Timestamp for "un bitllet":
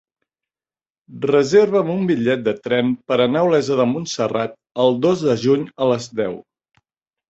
1.97-2.43